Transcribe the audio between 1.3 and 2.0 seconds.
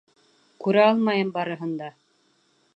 барыһын да!